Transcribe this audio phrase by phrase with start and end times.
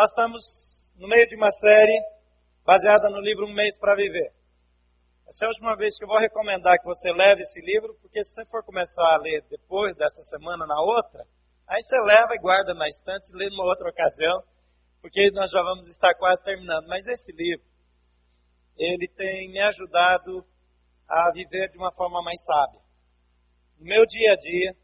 [0.00, 0.42] Nós estamos
[0.96, 2.00] no meio de uma série
[2.64, 4.32] baseada no livro Um Mês para Viver.
[5.28, 8.24] Essa é a última vez que eu vou recomendar que você leve esse livro, porque
[8.24, 11.26] se você for começar a ler depois dessa semana na outra,
[11.68, 14.42] aí você leva e guarda na estante e lê numa outra ocasião,
[15.02, 16.88] porque nós já vamos estar quase terminando.
[16.88, 17.66] Mas esse livro,
[18.78, 20.42] ele tem me ajudado
[21.06, 22.80] a viver de uma forma mais sábia.
[23.78, 24.74] No meu dia a dia,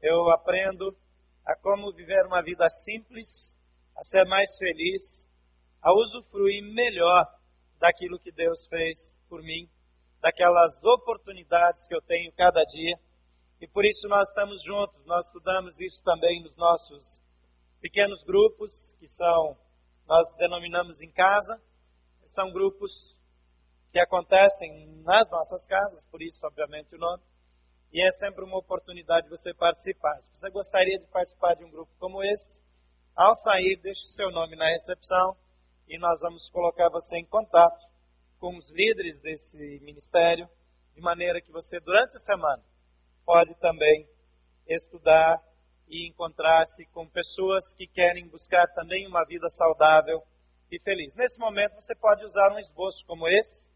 [0.00, 0.96] eu aprendo
[1.44, 3.60] a como viver uma vida simples,
[3.96, 5.28] a ser mais feliz,
[5.80, 7.26] a usufruir melhor
[7.78, 9.68] daquilo que Deus fez por mim,
[10.20, 12.96] daquelas oportunidades que eu tenho cada dia.
[13.60, 17.20] E por isso nós estamos juntos, nós estudamos isso também nos nossos
[17.80, 19.56] pequenos grupos, que são,
[20.06, 21.60] nós denominamos em casa,
[22.24, 23.16] são grupos
[23.90, 27.22] que acontecem nas nossas casas, por isso, obviamente, o nome.
[27.92, 30.18] E é sempre uma oportunidade de você participar.
[30.22, 32.62] Se você gostaria de participar de um grupo como esse,
[33.14, 35.36] ao sair, deixe seu nome na recepção
[35.86, 37.84] e nós vamos colocar você em contato
[38.38, 40.48] com os líderes desse ministério,
[40.94, 42.62] de maneira que você, durante a semana,
[43.24, 44.08] pode também
[44.66, 45.40] estudar
[45.88, 50.22] e encontrar-se com pessoas que querem buscar também uma vida saudável
[50.70, 51.14] e feliz.
[51.14, 53.68] Nesse momento, você pode usar um esboço como esse.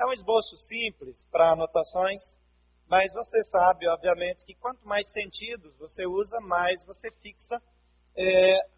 [0.00, 2.38] É um esboço simples para anotações,
[2.88, 7.60] mas você sabe, obviamente, que quanto mais sentidos você usa, mais você fixa
[8.16, 8.73] é,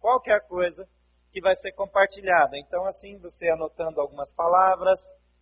[0.00, 0.88] qualquer coisa
[1.32, 2.58] que vai ser compartilhada.
[2.58, 4.98] Então, assim, você anotando algumas palavras,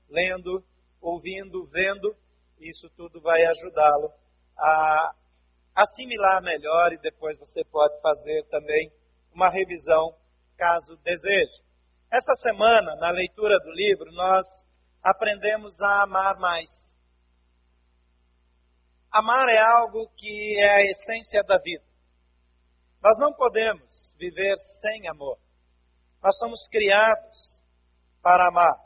[0.09, 0.63] lendo,
[1.01, 2.15] ouvindo, vendo,
[2.59, 4.13] isso tudo vai ajudá-lo
[4.57, 5.15] a
[5.75, 8.93] assimilar melhor e depois você pode fazer também
[9.33, 10.15] uma revisão
[10.57, 11.63] caso deseje.
[12.11, 14.45] Essa semana, na leitura do livro, nós
[15.03, 16.97] aprendemos a amar mais.
[19.11, 21.85] Amar é algo que é a essência da vida.
[23.01, 25.39] Nós não podemos viver sem amor.
[26.23, 27.63] Nós somos criados
[28.21, 28.77] para amar.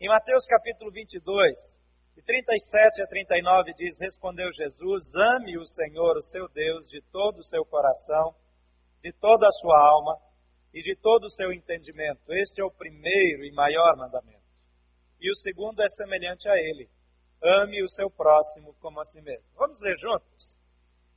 [0.00, 1.78] Em Mateus capítulo 22,
[2.16, 7.38] de 37 a 39 diz: Respondeu Jesus: Ame o Senhor, o seu Deus, de todo
[7.38, 8.34] o seu coração,
[9.02, 10.18] de toda a sua alma
[10.72, 12.32] e de todo o seu entendimento.
[12.32, 14.42] Este é o primeiro e maior mandamento.
[15.20, 16.88] E o segundo é semelhante a ele:
[17.42, 19.46] Ame o seu próximo como a si mesmo.
[19.54, 20.58] Vamos ler juntos?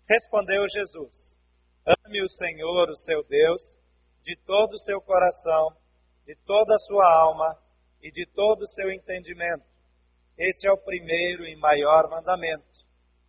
[0.07, 1.37] Respondeu Jesus:
[1.85, 3.78] Ame o Senhor, o seu Deus,
[4.23, 5.75] de todo o seu coração,
[6.25, 7.57] de toda a sua alma
[8.01, 9.63] e de todo o seu entendimento.
[10.35, 12.66] Esse é o primeiro e maior mandamento.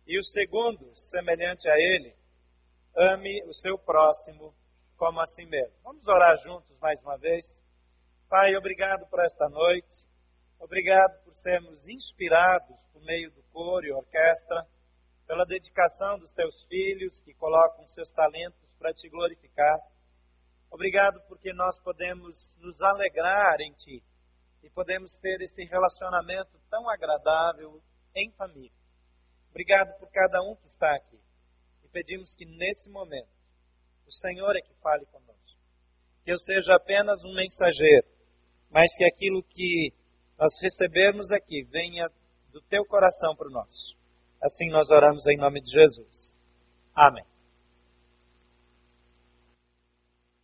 [0.07, 2.15] E o segundo, semelhante a ele,
[2.95, 4.53] ame o seu próximo
[4.97, 5.75] como a si mesmo.
[5.83, 7.61] Vamos orar juntos mais uma vez.
[8.27, 10.07] Pai, obrigado por esta noite.
[10.59, 14.65] Obrigado por sermos inspirados por meio do coro e orquestra,
[15.27, 19.77] pela dedicação dos teus filhos que colocam seus talentos para te glorificar.
[20.71, 24.01] Obrigado porque nós podemos nos alegrar em Ti
[24.63, 27.81] e podemos ter esse relacionamento tão agradável
[28.15, 28.71] em família.
[29.49, 31.19] Obrigado por cada um que está aqui.
[31.83, 33.29] E pedimos que nesse momento
[34.05, 35.59] o Senhor é que fale conosco.
[36.23, 38.07] Que eu seja apenas um mensageiro,
[38.69, 39.93] mas que aquilo que
[40.37, 42.07] nós recebermos aqui venha
[42.51, 43.97] do teu coração para o nosso.
[44.41, 46.37] Assim nós oramos em nome de Jesus.
[46.95, 47.25] Amém.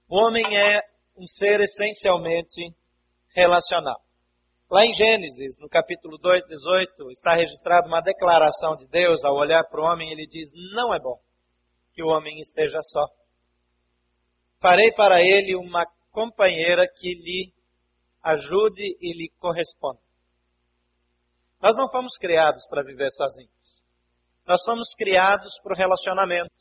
[0.09, 0.81] O homem é
[1.17, 2.75] um ser essencialmente
[3.35, 3.99] relacional.
[4.69, 9.63] Lá em Gênesis, no capítulo 2, 18, está registrada uma declaração de Deus ao olhar
[9.65, 11.19] para o homem, ele diz: Não é bom
[11.93, 13.05] que o homem esteja só.
[14.59, 17.53] Farei para ele uma companheira que lhe
[18.23, 19.99] ajude e lhe corresponda.
[21.61, 23.51] Nós não fomos criados para viver sozinhos.
[24.45, 26.53] Nós somos criados para o relacionamento.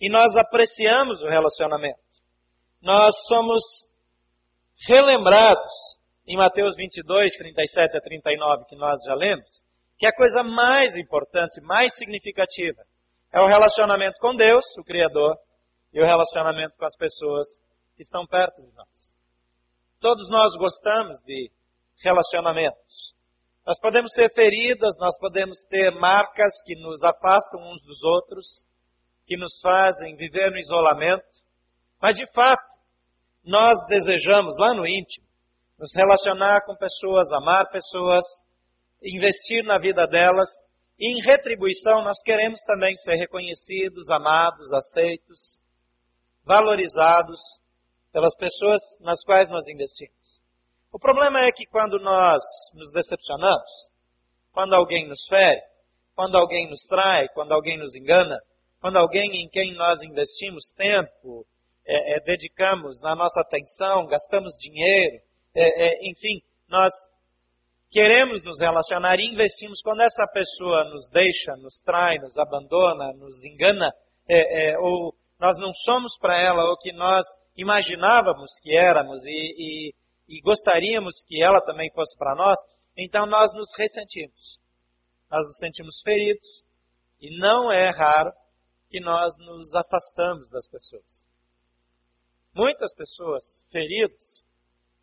[0.00, 2.04] E nós apreciamos o relacionamento
[2.84, 3.64] nós somos
[4.86, 5.72] relembrados
[6.28, 9.64] em Mateus 22, 37 a 39, que nós já lemos,
[9.98, 12.82] que a coisa mais importante, mais significativa,
[13.32, 15.34] é o relacionamento com Deus, o Criador,
[15.94, 17.46] e o relacionamento com as pessoas
[17.96, 19.16] que estão perto de nós.
[19.98, 21.50] Todos nós gostamos de
[22.02, 23.14] relacionamentos.
[23.66, 28.64] Nós podemos ser feridas, nós podemos ter marcas que nos afastam uns dos outros,
[29.26, 31.24] que nos fazem viver no isolamento,
[32.00, 32.62] mas de fato,
[33.42, 35.24] nós desejamos lá no íntimo
[35.78, 38.24] nos relacionar com pessoas, amar pessoas,
[39.02, 40.48] investir na vida delas
[40.98, 45.60] e em retribuição nós queremos também ser reconhecidos, amados, aceitos,
[46.44, 47.40] valorizados
[48.12, 50.23] pelas pessoas nas quais nós investimos.
[50.94, 52.40] O problema é que quando nós
[52.72, 53.90] nos decepcionamos,
[54.52, 55.60] quando alguém nos fere,
[56.14, 58.38] quando alguém nos trai, quando alguém nos engana,
[58.80, 61.44] quando alguém em quem nós investimos tempo,
[61.84, 65.20] é, é, dedicamos na nossa atenção, gastamos dinheiro,
[65.52, 66.92] é, é, enfim, nós
[67.90, 69.82] queremos nos relacionar e investimos.
[69.82, 73.92] Quando essa pessoa nos deixa, nos trai, nos abandona, nos engana,
[74.28, 77.24] é, é, ou nós não somos para ela o que nós
[77.56, 79.94] imaginávamos que éramos e, e,
[80.28, 82.58] e gostaríamos que ela também fosse para nós,
[82.96, 84.58] então nós nos ressentimos.
[85.30, 86.64] Nós nos sentimos feridos
[87.20, 88.32] e não é raro
[88.88, 91.26] que nós nos afastamos das pessoas.
[92.54, 94.44] Muitas pessoas feridas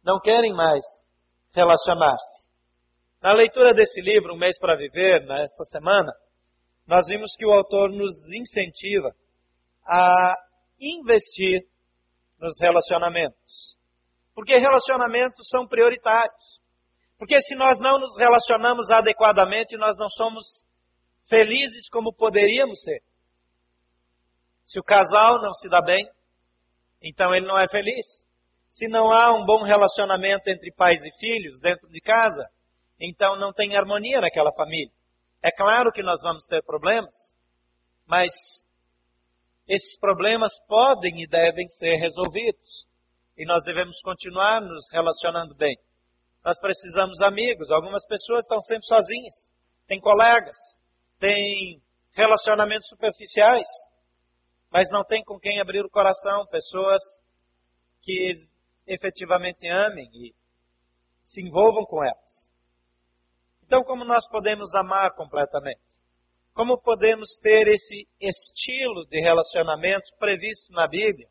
[0.04, 0.86] não querem mais
[1.54, 2.48] relacionar-se.
[3.22, 6.12] Na leitura desse livro, Um Mês para Viver, nessa semana,
[6.88, 9.14] nós vimos que o autor nos incentiva
[9.86, 10.36] a
[10.80, 11.68] investir
[12.40, 13.78] nos relacionamentos.
[14.42, 16.60] Porque relacionamentos são prioritários.
[17.20, 20.66] Porque se nós não nos relacionamos adequadamente, nós não somos
[21.30, 23.04] felizes como poderíamos ser.
[24.66, 26.10] Se o casal não se dá bem,
[27.04, 28.26] então ele não é feliz.
[28.68, 32.50] Se não há um bom relacionamento entre pais e filhos dentro de casa,
[33.00, 34.92] então não tem harmonia naquela família.
[35.44, 37.14] É claro que nós vamos ter problemas,
[38.08, 38.32] mas
[39.68, 42.90] esses problemas podem e devem ser resolvidos.
[43.42, 45.76] E nós devemos continuar nos relacionando bem.
[46.46, 47.72] Nós precisamos de amigos.
[47.72, 49.50] Algumas pessoas estão sempre sozinhas.
[49.88, 50.56] Tem colegas,
[51.18, 53.68] tem relacionamentos superficiais,
[54.72, 56.46] mas não tem com quem abrir o coração.
[56.52, 57.02] Pessoas
[58.04, 58.48] que
[58.86, 60.36] efetivamente amem e
[61.24, 62.48] se envolvam com elas.
[63.64, 65.82] Então, como nós podemos amar completamente?
[66.54, 71.28] Como podemos ter esse estilo de relacionamento previsto na Bíblia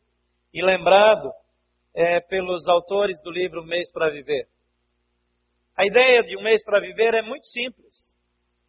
[0.53, 1.31] e lembrado
[1.93, 4.47] é, pelos autores do livro Mês para Viver?
[5.77, 8.15] A ideia de um mês para viver é muito simples.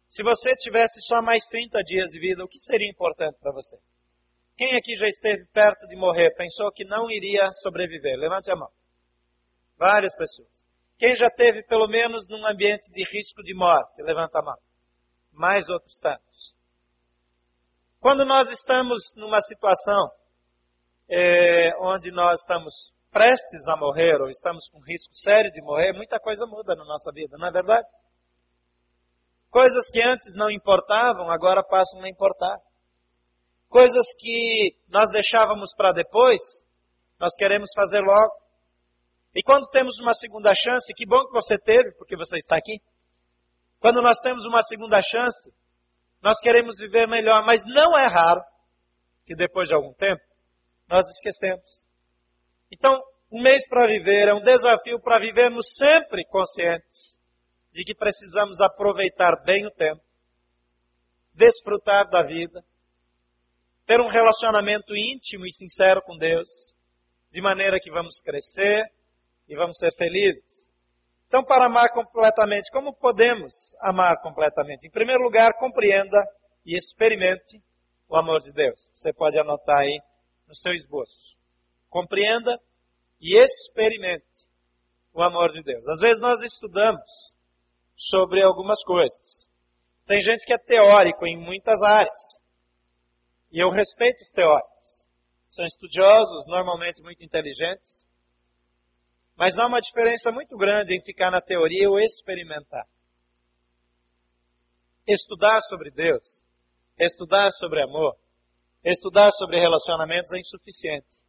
[0.09, 3.77] Se você tivesse só mais 30 dias de vida, o que seria importante para você?
[4.55, 8.17] Quem aqui já esteve perto de morrer, pensou que não iria sobreviver?
[8.17, 8.69] Levante a mão.
[9.77, 10.49] Várias pessoas.
[10.97, 14.01] Quem já teve pelo menos num ambiente de risco de morte?
[14.01, 14.57] Levanta a mão.
[15.31, 16.55] Mais outros tantos.
[17.99, 20.11] Quando nós estamos numa situação
[21.09, 26.19] é, onde nós estamos prestes a morrer ou estamos com risco sério de morrer, muita
[26.19, 27.87] coisa muda na nossa vida, não é verdade?
[29.51, 32.57] Coisas que antes não importavam, agora passam a importar.
[33.69, 36.41] Coisas que nós deixávamos para depois,
[37.19, 38.33] nós queremos fazer logo.
[39.35, 42.81] E quando temos uma segunda chance, que bom que você teve, porque você está aqui.
[43.79, 45.53] Quando nós temos uma segunda chance,
[46.21, 48.41] nós queremos viver melhor, mas não é raro
[49.25, 50.21] que depois de algum tempo
[50.89, 51.82] nós esquecemos.
[52.73, 52.99] Então,
[53.31, 57.19] um mês para viver é um desafio para vivermos sempre conscientes
[57.71, 60.01] de que precisamos aproveitar bem o tempo,
[61.35, 62.63] desfrutar da vida,
[63.85, 66.49] ter um relacionamento íntimo e sincero com Deus,
[67.31, 68.85] de maneira que vamos crescer
[69.47, 70.71] e vamos ser felizes.
[71.27, 74.87] Então, para amar completamente, como podemos amar completamente?
[74.87, 76.17] Em primeiro lugar, compreenda
[76.65, 77.61] e experimente
[78.09, 78.79] o amor de Deus.
[78.93, 79.99] Você pode anotar aí
[80.47, 81.42] no seu esboço.
[81.93, 82.59] Compreenda
[83.21, 84.25] e experimente
[85.13, 85.87] o amor de Deus.
[85.87, 87.35] Às vezes nós estudamos
[87.95, 89.47] sobre algumas coisas.
[90.07, 92.41] Tem gente que é teórico em muitas áreas.
[93.51, 95.07] E eu respeito os teóricos.
[95.47, 98.03] São estudiosos, normalmente muito inteligentes.
[99.37, 102.87] Mas há uma diferença muito grande em ficar na teoria ou experimentar.
[105.07, 106.43] Estudar sobre Deus,
[106.97, 108.17] estudar sobre amor,
[108.83, 111.23] estudar sobre relacionamentos é insuficiente.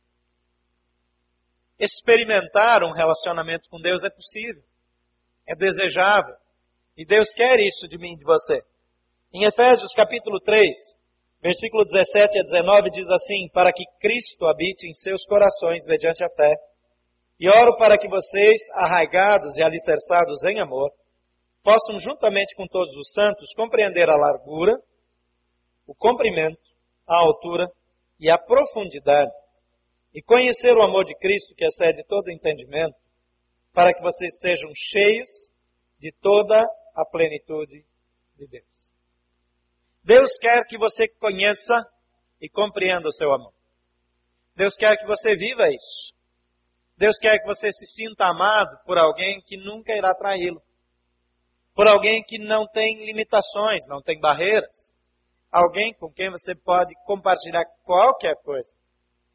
[1.79, 4.63] Experimentar um relacionamento com Deus é possível,
[5.49, 6.37] é desejável.
[6.97, 8.63] E Deus quer isso de mim e de você.
[9.33, 10.65] Em Efésios capítulo 3,
[11.43, 16.31] versículo 17 a 19 diz assim: Para que Cristo habite em seus corações mediante a
[16.31, 16.55] fé.
[17.41, 20.93] E oro para que vocês, arraigados e alicerçados em amor,
[21.65, 24.79] possam, juntamente com todos os santos, compreender a largura,
[25.85, 26.61] o comprimento,
[27.09, 27.67] a altura
[28.21, 29.33] e a profundidade
[30.15, 32.95] e conhecer o amor de Cristo que excede todo entendimento,
[33.73, 35.29] para que vocês sejam cheios
[35.99, 37.85] de toda a plenitude
[38.39, 38.93] de Deus.
[40.05, 41.75] Deus quer que você conheça
[42.41, 43.53] e compreenda o seu amor.
[44.55, 46.15] Deus quer que você viva isso.
[46.97, 50.63] Deus quer que você se sinta amado por alguém que nunca irá traí-lo.
[51.75, 54.95] Por alguém que não tem limitações, não tem barreiras.
[55.51, 58.73] Alguém com quem você pode compartilhar qualquer coisa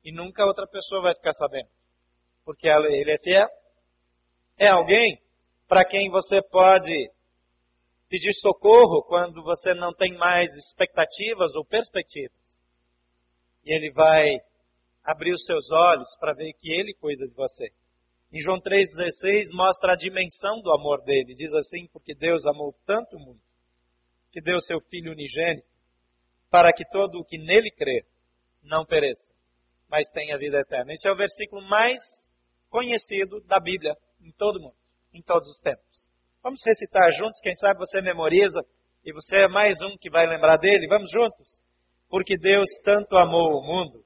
[0.03, 1.70] e nunca outra pessoa vai ficar sabendo.
[2.46, 3.48] Porque ele é fiel.
[4.58, 5.22] É alguém
[5.68, 7.12] para quem você pode
[8.10, 12.38] pedir socorro quando você não tem mais expectativas ou perspectivas.
[13.63, 14.39] E ele vai
[15.03, 17.72] abrir os seus olhos para ver que Ele cuida de você.
[18.32, 21.34] Em João 3,16 mostra a dimensão do amor dele.
[21.34, 23.41] Diz assim, porque Deus amou tanto o mundo,
[24.32, 25.68] que deu seu Filho unigênito,
[26.50, 28.06] para que todo o que nele crê
[28.63, 29.34] não pereça,
[29.89, 30.93] mas tenha vida eterna.
[30.93, 32.01] Esse é o versículo mais
[32.69, 34.75] conhecido da Bíblia em todo mundo,
[35.13, 36.10] em todos os tempos.
[36.43, 38.62] Vamos recitar juntos, quem sabe você memoriza
[39.03, 40.88] e você é mais um que vai lembrar dele.
[40.88, 41.62] Vamos juntos?
[42.10, 44.03] Porque Deus tanto amou o mundo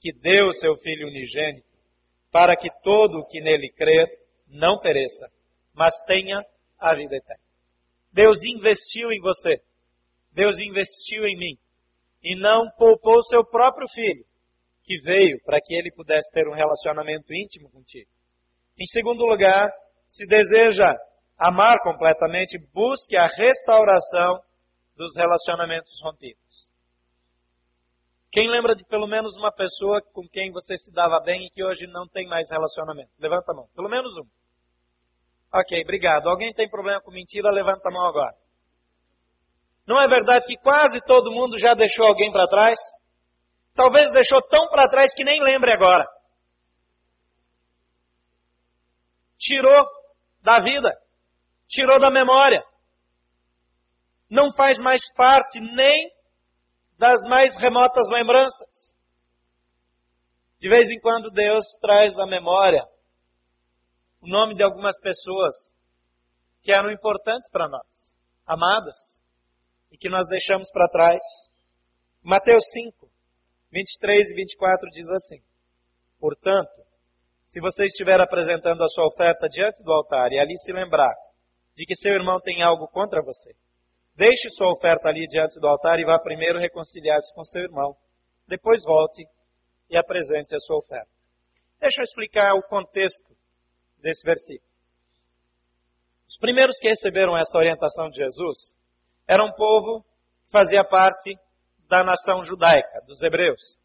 [0.00, 1.66] que deu seu Filho unigênito,
[2.30, 4.06] para que todo o que nele crer
[4.48, 5.30] não pereça,
[5.74, 6.44] mas tenha
[6.78, 7.42] a vida eterna.
[8.12, 9.60] Deus investiu em você.
[10.32, 11.58] Deus investiu em mim.
[12.22, 14.24] E não poupou seu próprio filho,
[14.86, 18.08] que veio para que ele pudesse ter um relacionamento íntimo contigo.
[18.78, 19.68] Em segundo lugar,
[20.08, 20.94] se deseja
[21.36, 24.40] amar completamente, busque a restauração
[24.96, 26.40] dos relacionamentos rompidos.
[28.30, 31.64] Quem lembra de pelo menos uma pessoa com quem você se dava bem e que
[31.64, 33.10] hoje não tem mais relacionamento?
[33.18, 33.66] Levanta a mão.
[33.74, 34.26] Pelo menos um.
[35.52, 36.28] Ok, obrigado.
[36.28, 37.50] Alguém tem problema com mentira?
[37.50, 38.34] Levanta a mão agora.
[39.86, 42.78] Não é verdade que quase todo mundo já deixou alguém para trás?
[43.76, 46.06] Talvez deixou tão para trás que nem lembre agora.
[49.38, 49.86] Tirou
[50.40, 50.90] da vida,
[51.68, 52.64] tirou da memória.
[54.30, 56.10] Não faz mais parte nem
[56.98, 58.94] das mais remotas lembranças.
[60.58, 62.82] De vez em quando Deus traz à memória
[64.22, 65.54] o nome de algumas pessoas
[66.62, 68.16] que eram importantes para nós,
[68.46, 69.20] amadas,
[69.92, 71.20] e que nós deixamos para trás.
[72.22, 73.15] Mateus 5,
[73.76, 75.42] 23 e 24 diz assim:
[76.18, 76.82] Portanto,
[77.46, 81.14] se você estiver apresentando a sua oferta diante do altar e ali se lembrar
[81.76, 83.54] de que seu irmão tem algo contra você,
[84.16, 87.94] Deixe sua oferta ali diante do altar e vá primeiro reconciliar-se com seu irmão.
[88.48, 89.22] Depois volte
[89.90, 91.10] e apresente a sua oferta.
[91.78, 93.36] Deixa eu explicar o contexto
[93.98, 94.70] desse versículo.
[96.26, 98.74] Os primeiros que receberam essa orientação de Jesus
[99.28, 100.02] era um povo
[100.46, 101.36] que fazia parte
[101.88, 103.78] da nação judaica, dos hebreus,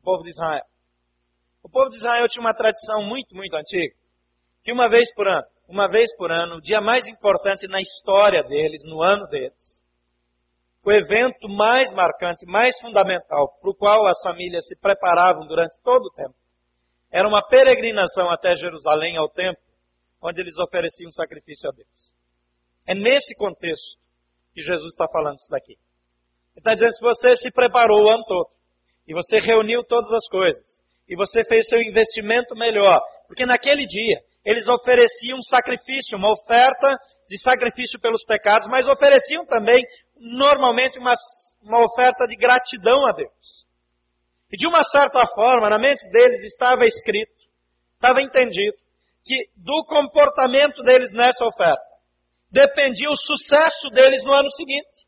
[0.00, 0.64] o povo de Israel.
[1.62, 3.94] O povo de Israel tinha uma tradição muito, muito antiga,
[4.64, 8.42] que uma vez por ano, uma vez por ano, o dia mais importante na história
[8.42, 9.84] deles, no ano deles.
[10.82, 16.06] O evento mais marcante, mais fundamental, para o qual as famílias se preparavam durante todo
[16.06, 16.34] o tempo,
[17.10, 19.62] era uma peregrinação até Jerusalém, ao templo,
[20.22, 22.12] onde eles ofereciam sacrifício a Deus.
[22.86, 23.98] É nesse contexto
[24.54, 25.76] que Jesus está falando isso daqui.
[26.58, 28.50] Está dizendo, se você se preparou o ano todo,
[29.06, 34.20] e você reuniu todas as coisas, e você fez seu investimento melhor, porque naquele dia,
[34.44, 36.88] eles ofereciam um sacrifício, uma oferta
[37.28, 39.82] de sacrifício pelos pecados, mas ofereciam também,
[40.16, 41.12] normalmente, uma,
[41.62, 43.66] uma oferta de gratidão a Deus.
[44.50, 47.32] E de uma certa forma, na mente deles estava escrito,
[47.94, 48.76] estava entendido,
[49.24, 51.86] que do comportamento deles nessa oferta
[52.50, 55.07] dependia o sucesso deles no ano seguinte.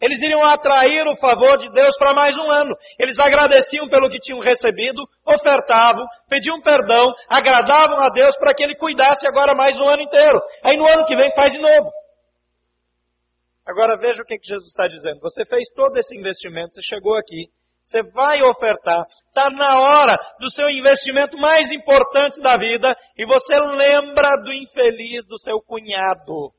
[0.00, 2.76] Eles iriam atrair o favor de Deus para mais um ano.
[2.98, 8.76] Eles agradeciam pelo que tinham recebido, ofertavam, pediam perdão, agradavam a Deus para que Ele
[8.76, 10.38] cuidasse agora mais um ano inteiro.
[10.62, 11.90] Aí no ano que vem faz de novo.
[13.66, 15.18] Agora veja o que, que Jesus está dizendo.
[15.20, 17.48] Você fez todo esse investimento, você chegou aqui,
[17.82, 23.58] você vai ofertar, está na hora do seu investimento mais importante da vida e você
[23.58, 26.52] lembra do infeliz do seu cunhado.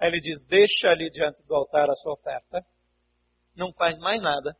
[0.00, 2.64] Aí ele diz: deixa ali diante do altar a sua oferta,
[3.54, 4.56] não faz mais nada,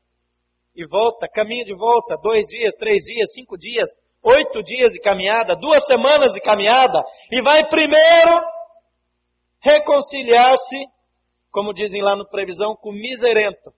[0.77, 3.89] e volta, caminha de volta, dois dias, três dias, cinco dias,
[4.23, 7.01] oito dias de caminhada, duas semanas de caminhada,
[7.33, 8.61] e vai primeiro
[9.63, 10.77] reconciliar-se,
[11.51, 13.73] como dizem lá no previsão, com o miserento.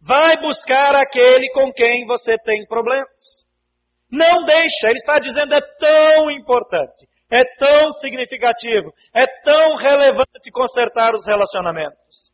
[0.00, 3.46] Vai buscar aquele com quem você tem problemas.
[4.10, 11.14] Não deixa, ele está dizendo, é tão importante é tão significativo, é tão relevante consertar
[11.14, 12.30] os relacionamentos,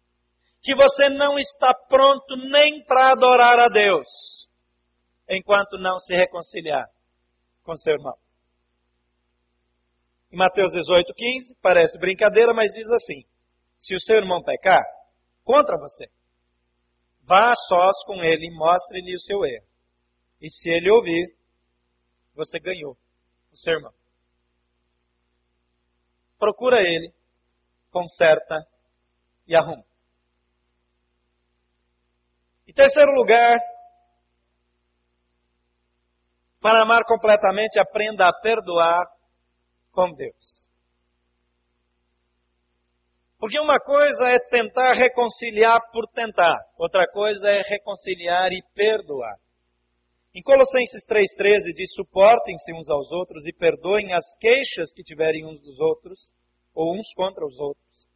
[0.61, 4.49] que você não está pronto nem para adorar a Deus,
[5.31, 6.85] enquanto não se reconciliar
[7.63, 8.17] com seu irmão.
[10.33, 13.23] Em Mateus 18, 15, parece brincadeira, mas diz assim:
[13.79, 14.83] se o seu irmão pecar
[15.45, 16.07] contra você,
[17.23, 19.67] vá a sós com ele e mostre-lhe o seu erro.
[20.43, 21.37] E se ele ouvir,
[22.35, 22.97] você ganhou
[23.53, 23.93] o seu irmão
[26.39, 27.13] procura ele,
[27.91, 28.67] conserta
[29.47, 29.85] e arruma.
[32.67, 33.57] Em terceiro lugar,
[36.61, 39.07] para amar completamente, aprenda a perdoar
[39.93, 40.69] com Deus.
[43.39, 49.37] Porque uma coisa é tentar reconciliar por tentar, outra coisa é reconciliar e perdoar.
[50.39, 55.61] Em Colossenses 3,13 diz: suportem-se uns aos outros e perdoem as queixas que tiverem uns
[55.61, 56.31] dos outros,
[56.73, 58.07] ou uns contra os outros.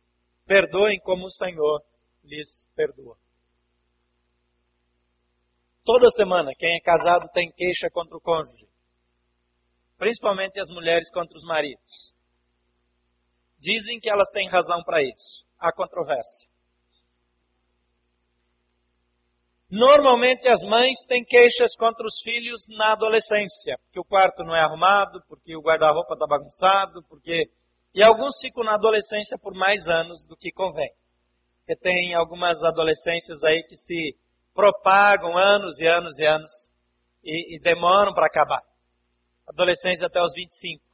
[0.46, 1.82] Perdoem como o Senhor
[2.22, 3.18] lhes perdoa.
[5.84, 8.68] Toda semana, quem é casado tem queixa contra o cônjuge,
[9.98, 12.14] principalmente as mulheres contra os maridos.
[13.58, 15.44] Dizem que elas têm razão para isso.
[15.58, 16.51] Há controvérsia.
[19.72, 24.60] Normalmente as mães têm queixas contra os filhos na adolescência, porque o quarto não é
[24.60, 27.48] arrumado, porque o guarda-roupa está bagunçado, porque.
[27.94, 30.92] E alguns ficam na adolescência por mais anos do que convém.
[31.58, 34.14] Porque tem algumas adolescências aí que se
[34.52, 36.52] propagam anos e anos e anos
[37.24, 38.62] e, e demoram para acabar.
[39.48, 40.84] Adolescência até os 25.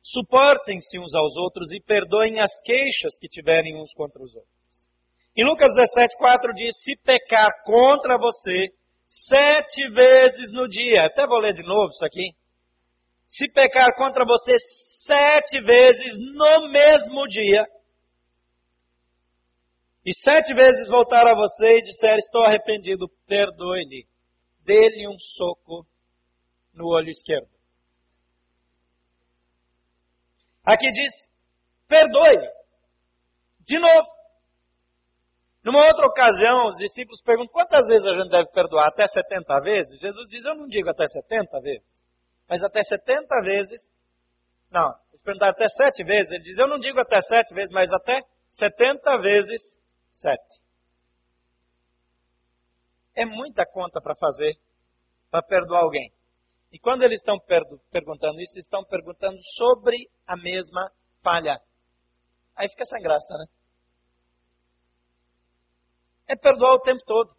[0.00, 4.61] Suportem-se uns aos outros e perdoem as queixas que tiverem uns contra os outros.
[5.36, 8.68] Em Lucas 17, 4 diz: Se pecar contra você
[9.08, 12.34] sete vezes no dia, até vou ler de novo isso aqui.
[13.26, 17.66] Se pecar contra você sete vezes no mesmo dia,
[20.04, 24.06] e sete vezes voltar a você e disser: Estou arrependido, perdoe-lhe.
[24.64, 25.86] Dê-lhe um soco
[26.74, 27.48] no olho esquerdo.
[30.62, 31.30] Aqui diz:
[31.88, 32.50] Perdoe-lhe.
[33.60, 34.11] De novo.
[35.64, 38.88] Numa outra ocasião, os discípulos perguntam quantas vezes a gente deve perdoar?
[38.88, 40.00] Até 70 vezes?
[40.00, 41.86] Jesus diz: Eu não digo até 70 vezes,
[42.48, 43.90] mas até 70 vezes.
[44.70, 46.32] Não, eles perguntaram até 7 vezes.
[46.32, 49.78] Ele diz: Eu não digo até 7 vezes, mas até 70 vezes
[50.12, 50.36] 7.
[53.14, 54.58] É muita conta para fazer
[55.30, 56.12] para perdoar alguém.
[56.72, 57.38] E quando eles estão
[57.90, 60.90] perguntando isso, estão perguntando sobre a mesma
[61.22, 61.58] falha.
[62.56, 63.46] Aí fica sem graça, né?
[66.28, 67.30] É perdoar o tempo todo.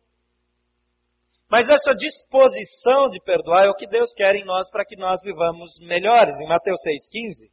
[1.49, 5.19] Mas essa disposição de perdoar é o que Deus quer em nós para que nós
[5.21, 6.39] vivamos melhores.
[6.39, 6.79] Em Mateus
[7.13, 7.51] 6,15,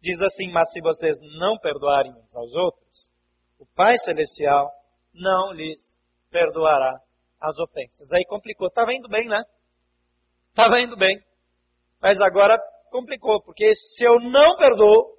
[0.00, 3.10] diz assim: Mas se vocês não perdoarem uns aos outros,
[3.58, 4.70] o Pai Celestial
[5.12, 5.98] não lhes
[6.30, 6.98] perdoará
[7.40, 8.10] as ofensas.
[8.12, 8.68] Aí complicou.
[8.68, 9.42] Estava indo bem, né?
[10.48, 11.22] Estava indo bem.
[12.00, 12.58] Mas agora
[12.90, 15.16] complicou, porque se eu não perdoo,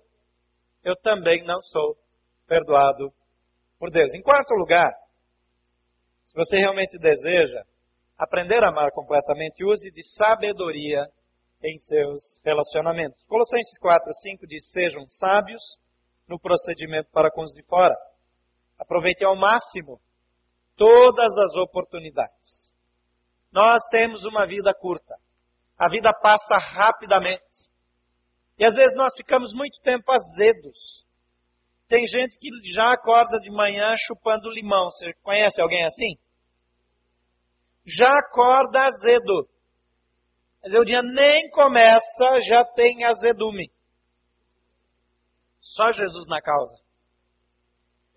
[0.83, 1.95] eu também não sou
[2.47, 3.11] perdoado
[3.77, 4.13] por Deus.
[4.13, 4.91] Em quarto lugar,
[6.29, 7.63] se você realmente deseja
[8.15, 11.07] aprender a amar completamente, use de sabedoria
[11.63, 13.23] em seus relacionamentos.
[13.27, 15.61] Colossenses 4, 5 diz: Sejam sábios
[16.27, 17.95] no procedimento para com os de fora.
[18.77, 19.99] Aproveite ao máximo
[20.77, 22.71] todas as oportunidades.
[23.51, 25.15] Nós temos uma vida curta.
[25.79, 27.67] A vida passa rapidamente.
[28.59, 31.03] E às vezes nós ficamos muito tempo azedos.
[31.89, 34.91] Tem gente que já acorda de manhã chupando limão.
[34.91, 36.15] Você conhece alguém assim?
[37.83, 39.49] Já acorda azedo.
[40.63, 43.71] Dizer, o dia nem começa, já tem azedume.
[45.59, 46.75] Só Jesus na causa.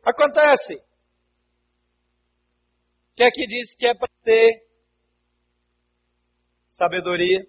[0.04, 0.82] Acontece
[3.16, 4.66] que aqui diz que é para ter
[6.68, 7.46] sabedoria,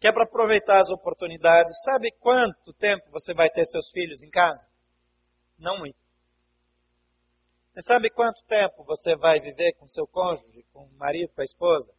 [0.00, 1.82] que é para aproveitar as oportunidades.
[1.84, 4.66] Sabe quanto tempo você vai ter seus filhos em casa?
[5.58, 5.98] Não muito.
[7.72, 11.44] Você sabe quanto tempo você vai viver com seu cônjuge, com o marido, com a
[11.44, 11.92] esposa?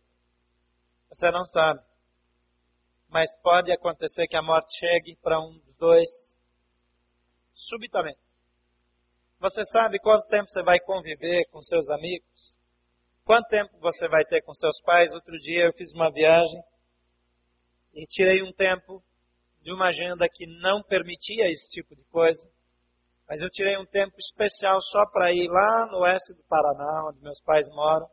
[1.10, 1.80] Você não sabe.
[3.10, 6.36] Mas pode acontecer que a morte chegue para um dos dois
[7.54, 8.20] subitamente.
[9.40, 12.58] Você sabe quanto tempo você vai conviver com seus amigos?
[13.24, 15.12] Quanto tempo você vai ter com seus pais?
[15.12, 16.64] Outro dia eu fiz uma viagem
[17.94, 19.04] e tirei um tempo
[19.62, 22.50] de uma agenda que não permitia esse tipo de coisa.
[23.28, 27.22] Mas eu tirei um tempo especial só para ir lá no oeste do Paraná, onde
[27.22, 28.10] meus pais moram,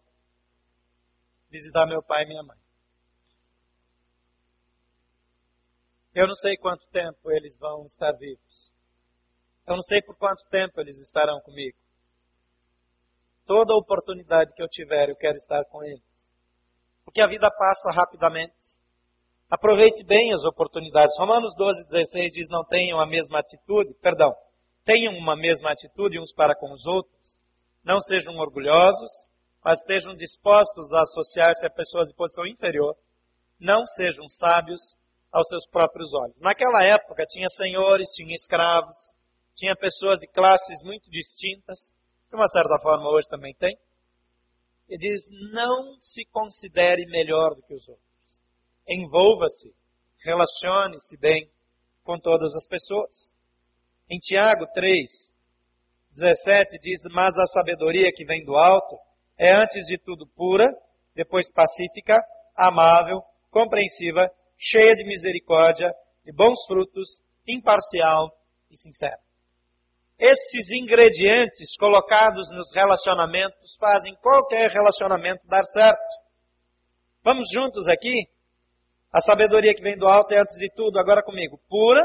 [1.49, 2.59] visitar meu pai e minha mãe.
[6.15, 8.73] Eu não sei quanto tempo eles vão estar vivos.
[9.67, 11.77] Eu não sei por quanto tempo eles estarão comigo.
[13.47, 16.03] Toda oportunidade que eu tiver, eu quero estar com eles.
[17.05, 18.55] Porque a vida passa rapidamente.
[19.51, 21.15] Aproveite bem as oportunidades.
[21.19, 24.35] Romanos 12, 16 diz: Não tenham a mesma atitude, perdão,
[24.85, 27.41] tenham uma mesma atitude uns para com os outros,
[27.85, 29.11] não sejam orgulhosos,
[29.65, 32.95] mas estejam dispostos a associar-se a pessoas de posição inferior,
[33.59, 34.95] não sejam sábios
[35.33, 36.37] aos seus próprios olhos.
[36.39, 38.97] Naquela época tinha senhores, tinha escravos,
[39.57, 41.93] tinha pessoas de classes muito distintas,
[42.29, 43.77] de uma certa forma hoje também tem.
[44.89, 48.05] E diz: não se considere melhor do que os outros.
[48.87, 49.75] Envolva-se,
[50.19, 51.51] relacione-se bem
[52.03, 53.34] com todas as pessoas.
[54.09, 55.33] Em Tiago 3,
[56.13, 58.99] 17 diz: Mas a sabedoria que vem do alto
[59.39, 60.67] é antes de tudo pura,
[61.15, 62.23] depois pacífica,
[62.55, 65.91] amável, compreensiva, cheia de misericórdia,
[66.25, 68.31] de bons frutos, imparcial
[68.71, 69.19] e sincera.
[70.19, 76.25] Esses ingredientes colocados nos relacionamentos fazem qualquer relacionamento dar certo.
[77.23, 78.29] Vamos juntos aqui?
[79.13, 82.03] A sabedoria que vem do alto é antes de tudo, agora comigo, pura,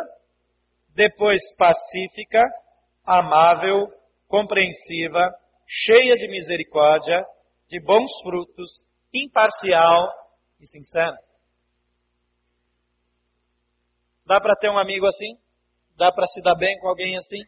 [0.96, 2.42] depois pacífica,
[3.06, 3.88] amável,
[4.28, 5.34] compreensiva,
[5.68, 7.26] cheia de misericórdia,
[7.68, 10.12] de bons frutos, imparcial
[10.60, 11.18] e sincera.
[14.26, 15.38] Dá para ter um amigo assim?
[15.96, 17.42] Dá para se dar bem com alguém assim?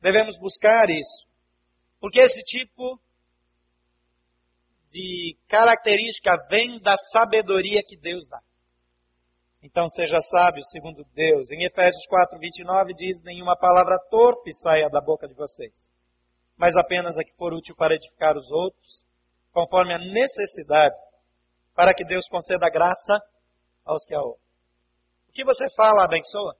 [0.00, 1.28] Devemos buscar isso.
[2.00, 2.98] Porque esse tipo
[4.90, 8.40] de característica vem da sabedoria que Deus dá.
[9.62, 11.50] Então seja sábio segundo Deus.
[11.50, 15.92] Em Efésios 4, 29 diz: Nenhuma palavra torpe saia da boca de vocês,
[16.56, 19.04] mas apenas a que for útil para edificar os outros,
[19.52, 20.96] conforme a necessidade,
[21.74, 23.20] para que Deus conceda graça
[23.84, 24.40] aos que a ouvem.
[25.28, 26.56] O que você fala abençoa?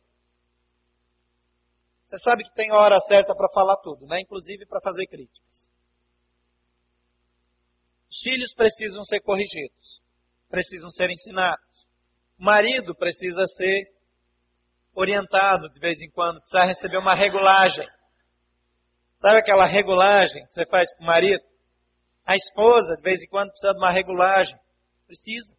[2.07, 4.21] Você sabe que tem hora certa para falar tudo, né?
[4.21, 5.71] Inclusive para fazer críticas.
[8.11, 10.03] Os filhos precisam ser corrigidos,
[10.49, 11.70] precisam ser ensinados.
[12.41, 13.93] O marido precisa ser
[14.95, 17.87] orientado de vez em quando, precisa receber uma regulagem.
[19.21, 21.45] Sabe aquela regulagem que você faz com o marido?
[22.25, 24.59] A esposa, de vez em quando, precisa de uma regulagem.
[25.07, 25.55] Precisa.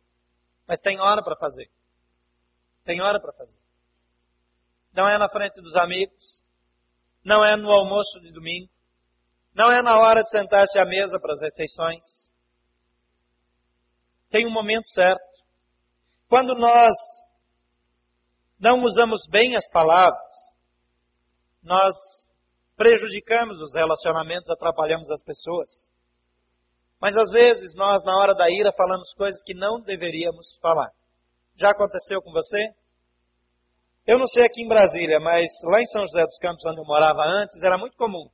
[0.68, 1.70] Mas tem hora para fazer.
[2.84, 3.60] Tem hora para fazer.
[4.92, 6.44] Não é na frente dos amigos.
[7.24, 8.72] Não é no almoço de domingo.
[9.54, 12.32] Não é na hora de sentar-se à mesa para as refeições.
[14.32, 15.31] Tem um momento certo.
[16.32, 16.96] Quando nós
[18.58, 20.34] não usamos bem as palavras,
[21.62, 21.94] nós
[22.78, 25.70] prejudicamos os relacionamentos, atrapalhamos as pessoas.
[27.02, 30.90] Mas às vezes nós, na hora da ira, falamos coisas que não deveríamos falar.
[31.58, 32.74] Já aconteceu com você?
[34.08, 36.86] Eu não sei aqui em Brasília, mas lá em São José dos Campos, onde eu
[36.86, 38.30] morava antes, era muito comum.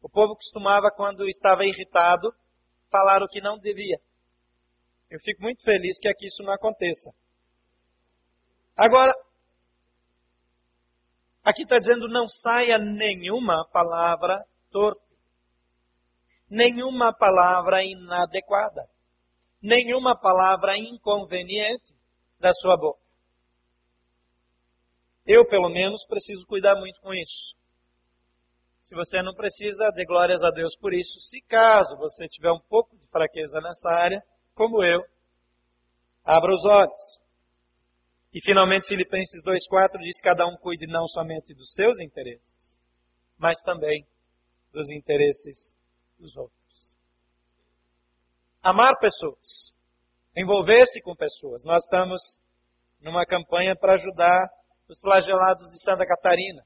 [0.00, 2.32] O povo costumava, quando estava irritado,
[2.90, 4.00] falar o que não devia.
[5.10, 7.12] Eu fico muito feliz que aqui isso não aconteça.
[8.76, 9.12] Agora,
[11.42, 15.00] aqui está dizendo não saia nenhuma palavra torpe,
[16.50, 18.86] nenhuma palavra inadequada,
[19.62, 21.94] nenhuma palavra inconveniente
[22.38, 23.00] da sua boca.
[25.26, 27.56] Eu, pelo menos, preciso cuidar muito com isso.
[28.82, 31.18] Se você não precisa, dê glórias a Deus por isso.
[31.18, 34.22] Se caso você tiver um pouco de fraqueza nessa área,
[34.54, 35.02] como eu,
[36.24, 37.25] abra os olhos.
[38.36, 42.78] E finalmente Filipenses 2,4 diz: cada um cuide não somente dos seus interesses,
[43.38, 44.06] mas também
[44.70, 45.74] dos interesses
[46.18, 46.98] dos outros.
[48.62, 49.74] Amar pessoas,
[50.36, 51.64] envolver-se com pessoas.
[51.64, 52.20] Nós estamos
[53.00, 54.50] numa campanha para ajudar
[54.86, 56.62] os flagelados de Santa Catarina.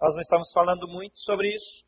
[0.00, 1.84] Nós não estamos falando muito sobre isso,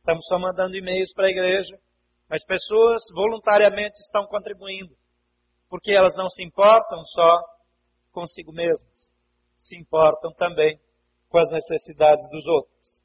[0.00, 1.80] estamos só mandando e-mails para a igreja,
[2.28, 4.94] mas pessoas voluntariamente estão contribuindo,
[5.66, 7.55] porque elas não se importam só
[8.16, 9.12] consigo mesmas,
[9.58, 10.80] se importam também
[11.28, 13.02] com as necessidades dos outros.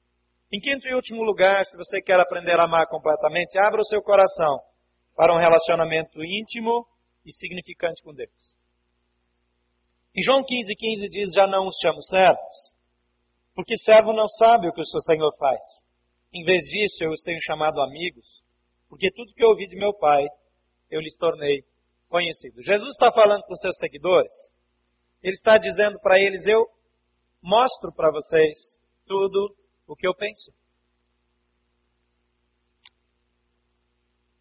[0.50, 4.02] Em quinto e último lugar, se você quer aprender a amar completamente, abra o seu
[4.02, 4.58] coração
[5.14, 6.88] para um relacionamento íntimo
[7.26, 8.32] e significante com Deus.
[10.16, 12.76] Em João 15, 15 diz: Já não os chamo servos,
[13.54, 15.62] porque servo não sabe o que o seu Senhor faz.
[16.34, 18.42] Em vez disso, eu os tenho chamado amigos,
[18.88, 20.26] porque tudo que eu ouvi de meu Pai,
[20.90, 21.66] eu lhes tornei
[22.08, 22.62] conhecido.
[22.62, 24.34] Jesus está falando com seus seguidores
[25.22, 26.68] ele está dizendo para eles: Eu
[27.42, 29.56] mostro para vocês tudo
[29.88, 30.52] o que eu penso.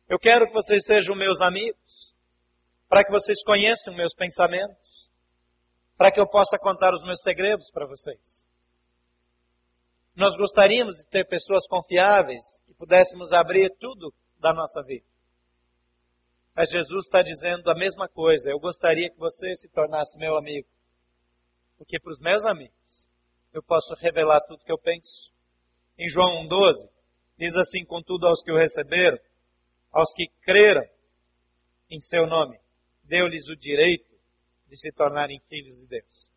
[0.09, 2.15] Eu quero que vocês sejam meus amigos,
[2.89, 5.09] para que vocês conheçam meus pensamentos,
[5.97, 8.45] para que eu possa contar os meus segredos para vocês.
[10.17, 15.07] Nós gostaríamos de ter pessoas confiáveis, que pudéssemos abrir tudo da nossa vida.
[16.55, 18.51] Mas Jesus está dizendo a mesma coisa.
[18.51, 20.69] Eu gostaria que você se tornasse meu amigo.
[21.79, 23.09] Porque para os meus amigos,
[23.53, 25.33] eu posso revelar tudo que eu penso.
[25.99, 26.89] Em João 1,12,
[27.39, 29.19] diz assim: Contudo, aos que o receberam,
[29.93, 30.85] aos que creram
[31.91, 32.59] em seu nome,
[33.05, 34.09] deu-lhes o direito
[34.69, 36.31] de se tornarem filhos de Deus.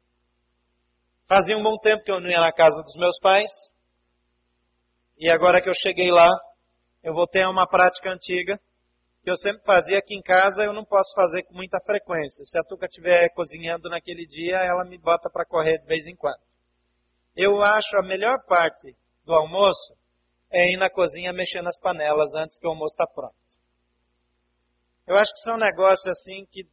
[1.28, 3.52] Fazia um bom tempo que eu não ia na casa dos meus pais,
[5.18, 6.30] e agora que eu cheguei lá,
[7.04, 8.60] eu voltei a uma prática antiga
[9.24, 12.44] que eu sempre fazia aqui em casa, eu não posso fazer com muita frequência.
[12.44, 16.16] Se a Tuca estiver cozinhando naquele dia, ela me bota para correr de vez em
[16.16, 16.42] quando.
[17.36, 19.96] eu acho a melhor parte do almoço
[20.52, 23.34] é ir na cozinha mexer nas panelas antes que o almoço está pronto.
[25.08, 26.68] Eu acho que isso é um negócio assim que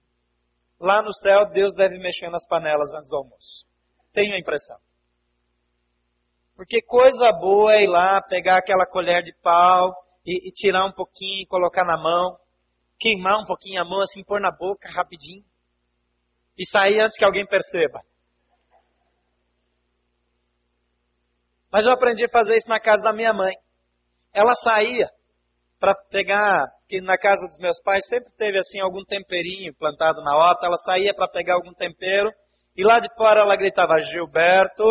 [0.78, 3.64] lá no céu Deus deve mexer nas panelas antes do almoço.
[4.12, 4.76] Tenho a impressão.
[6.56, 10.92] Porque coisa boa é ir lá, pegar aquela colher de pau e, e tirar um
[10.92, 12.38] pouquinho, colocar na mão,
[12.98, 15.44] queimar um pouquinho a mão, assim, pôr na boca rapidinho
[16.58, 18.00] e sair antes que alguém perceba.
[21.72, 23.54] Mas eu aprendi a fazer isso na casa da minha mãe.
[24.32, 25.08] Ela saía
[25.78, 30.36] para pegar, que na casa dos meus pais sempre teve assim algum temperinho plantado na
[30.36, 32.30] horta, ela saía para pegar algum tempero
[32.76, 34.84] e lá de fora ela gritava Gilberto.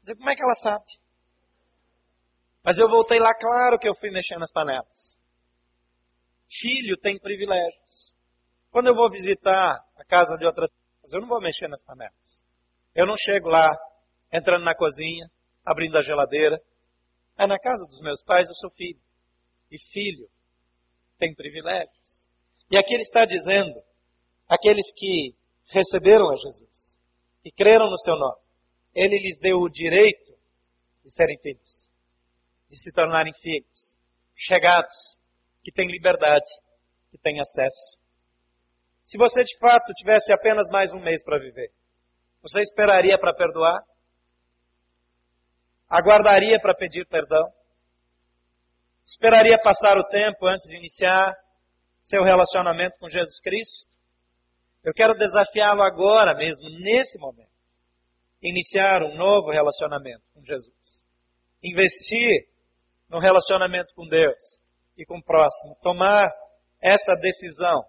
[0.00, 0.84] Dizia, como é que ela sabe?
[2.66, 5.16] Mas eu voltei lá, claro que eu fui mexendo nas panelas.
[6.50, 8.12] Filho tem privilégios.
[8.72, 12.44] Quando eu vou visitar a casa de outras pessoas, eu não vou mexer nas panelas.
[12.92, 13.70] Eu não chego lá,
[14.32, 15.30] entrando na cozinha,
[15.64, 16.60] abrindo a geladeira.
[17.38, 19.00] É na casa dos meus pais eu sou filho.
[19.70, 20.28] E filho
[21.20, 22.26] tem privilégios.
[22.68, 23.80] E aqui ele está dizendo,
[24.48, 25.36] aqueles que
[25.72, 26.98] receberam a Jesus,
[27.44, 28.40] que creram no seu nome,
[28.92, 30.36] ele lhes deu o direito
[31.04, 31.88] de serem filhos,
[32.68, 33.96] de se tornarem filhos,
[34.34, 35.16] chegados,
[35.62, 36.50] que têm liberdade,
[37.10, 37.98] que têm acesso.
[39.04, 41.70] Se você de fato tivesse apenas mais um mês para viver,
[42.42, 43.82] você esperaria para perdoar?
[45.88, 47.52] Aguardaria para pedir perdão?
[49.04, 51.32] Esperaria passar o tempo antes de iniciar
[52.02, 53.88] seu relacionamento com Jesus Cristo?
[54.82, 57.50] Eu quero desafiá-lo agora mesmo, nesse momento.
[58.42, 61.04] Iniciar um novo relacionamento com Jesus.
[61.62, 62.48] Investir
[63.08, 64.58] no relacionamento com Deus
[64.96, 65.76] e com o próximo.
[65.82, 66.28] Tomar
[66.80, 67.84] essa decisão.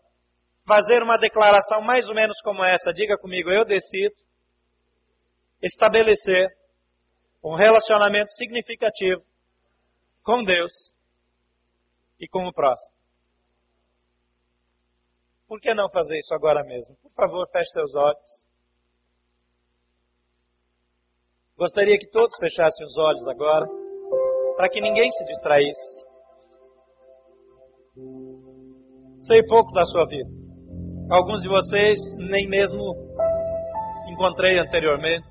[0.66, 2.92] Fazer uma declaração mais ou menos como essa.
[2.94, 4.16] Diga comigo, eu decido
[5.62, 6.48] estabelecer
[7.44, 9.24] um relacionamento significativo
[10.24, 10.94] com Deus
[12.20, 12.96] e com o próximo.
[15.48, 16.96] Por que não fazer isso agora mesmo?
[16.98, 18.46] Por favor, feche seus olhos.
[21.58, 23.66] Gostaria que todos fechassem os olhos agora,
[24.58, 26.06] para que ninguém se distraísse.
[29.22, 30.30] Sei pouco da sua vida.
[31.12, 32.82] Alguns de vocês nem mesmo
[34.10, 35.28] encontrei anteriormente.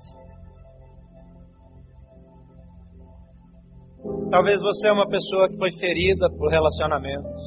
[4.31, 7.43] Talvez você é uma pessoa que foi ferida por relacionamentos.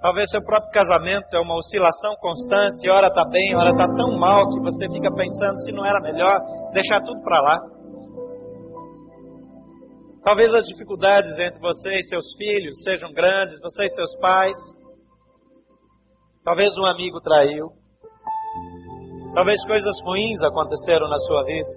[0.00, 4.48] Talvez seu próprio casamento é uma oscilação constante, ora está bem, ora está tão mal
[4.48, 6.40] que você fica pensando se não era melhor
[6.72, 7.79] deixar tudo para lá.
[10.22, 14.56] Talvez as dificuldades entre você e seus filhos sejam grandes, você e seus pais.
[16.44, 17.68] Talvez um amigo traiu.
[19.34, 21.70] Talvez coisas ruins aconteceram na sua vida.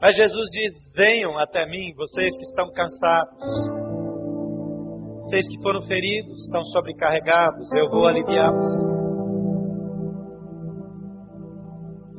[0.00, 3.68] Mas Jesus diz: Venham até mim, vocês que estão cansados,
[5.22, 8.97] vocês que foram feridos, estão sobrecarregados, eu vou aliviá-los.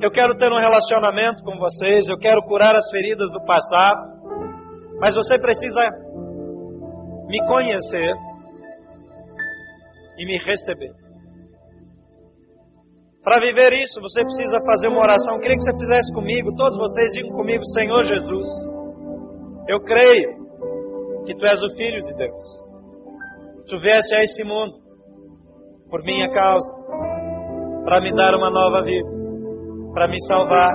[0.00, 4.00] Eu quero ter um relacionamento com vocês, eu quero curar as feridas do passado,
[4.98, 5.86] mas você precisa
[7.28, 8.14] me conhecer
[10.18, 10.92] e me receber.
[13.22, 15.34] Para viver isso, você precisa fazer uma oração.
[15.34, 18.48] Eu queria que você fizesse comigo, todos vocês digam comigo, Senhor Jesus,
[19.68, 20.40] eu creio
[21.26, 22.44] que Tu és o Filho de Deus.
[23.68, 24.80] Tu vieste a esse mundo
[25.90, 26.72] por minha causa,
[27.84, 29.19] para me dar uma nova vida,
[29.92, 30.70] para me salvar.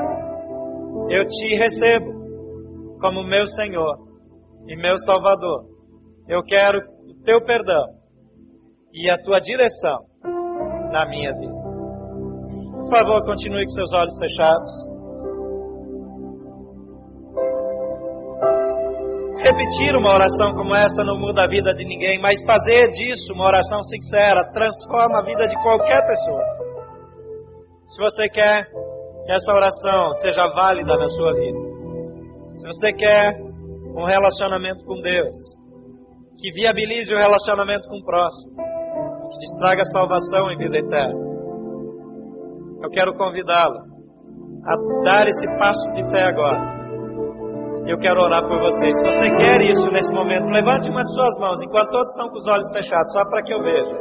[1.09, 3.97] Eu te recebo como meu Senhor
[4.67, 5.65] e meu Salvador.
[6.27, 7.85] Eu quero o Teu perdão
[8.93, 9.99] e a Tua direção
[10.91, 11.53] na minha vida.
[12.85, 14.95] Por favor, continue com seus olhos fechados.
[19.45, 23.45] Repetir uma oração como essa não muda a vida de ninguém, mas fazer disso uma
[23.45, 26.43] oração sincera transforma a vida de qualquer pessoa.
[27.89, 28.67] Se você quer
[29.25, 31.59] que essa oração seja válida na sua vida,
[32.57, 33.41] se você quer
[33.97, 35.35] um relacionamento com Deus,
[36.37, 38.55] que viabilize o relacionamento com o próximo,
[39.31, 41.25] que te traga salvação e vida eterna,
[42.83, 43.79] eu quero convidá-lo
[44.65, 46.75] a dar esse passo de fé agora.
[47.87, 48.91] Eu quero orar por você.
[48.93, 52.37] Se você quer isso nesse momento, levante uma de suas mãos, enquanto todos estão com
[52.37, 53.95] os olhos fechados, só para que eu veja.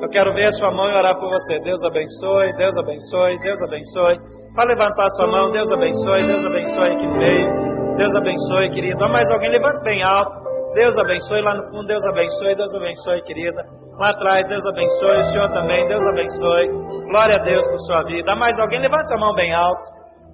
[0.00, 1.58] Eu quero ver a sua mão e orar por você.
[1.60, 4.39] Deus abençoe, Deus abençoe, Deus abençoe.
[4.54, 7.96] Para levantar sua mão, Deus abençoe, Deus abençoe aqui no meio.
[7.96, 9.04] Deus abençoe, querido.
[9.04, 9.50] Há mais alguém?
[9.50, 10.32] Levante bem alto.
[10.74, 13.62] Deus abençoe lá no fundo, Deus abençoe, Deus abençoe, querida.
[13.98, 15.20] Lá atrás, Deus abençoe.
[15.20, 16.68] O senhor também, Deus abençoe.
[17.10, 18.32] Glória a Deus por sua vida.
[18.32, 18.80] Há mais alguém?
[18.80, 19.82] Levante a mão bem alto.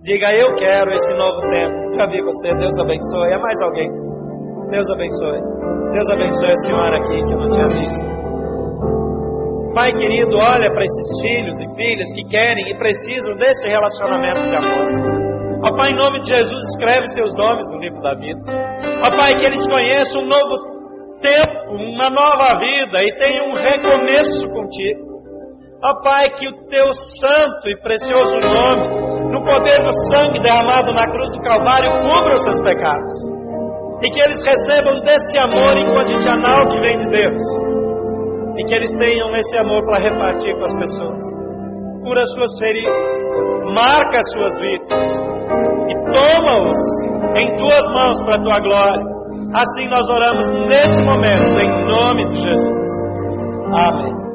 [0.03, 1.97] Diga, eu quero esse novo tempo.
[1.97, 3.33] Já vi você, Deus abençoe.
[3.33, 3.91] Há mais alguém?
[4.71, 5.41] Deus abençoe.
[5.93, 8.16] Deus abençoe a senhora aqui que não tinha visto.
[9.77, 14.57] Pai querido, olha para esses filhos e filhas que querem e precisam desse relacionamento de
[14.57, 14.89] amor.
[15.69, 18.41] Ó Pai, em nome de Jesus, escreve seus nomes no livro da vida.
[19.05, 24.49] Ó Pai, que eles conheçam um novo tempo, uma nova vida e tenha um recomeço
[24.49, 25.21] contigo.
[25.85, 31.05] Ó Pai, que o teu santo e precioso nome, no poder do sangue derramado na
[31.05, 33.21] cruz do Calvário, cubra os seus pecados.
[34.03, 37.86] E que eles recebam desse amor incondicional que vem de Deus.
[38.59, 41.25] E que eles tenham esse amor para repartir com as pessoas.
[42.03, 45.21] Cura as suas feridas, marca as suas vidas
[45.89, 46.79] e toma-os
[47.37, 49.17] em tuas mãos para a tua glória
[49.55, 52.89] Assim nós oramos nesse momento, em nome de Jesus.
[53.73, 54.26] Amém.